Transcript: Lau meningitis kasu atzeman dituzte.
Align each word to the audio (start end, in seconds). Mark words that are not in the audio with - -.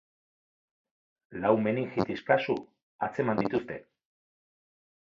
Lau 1.43 1.51
meningitis 1.67 2.17
kasu 2.31 2.57
atzeman 3.09 3.45
dituzte. 3.45 3.81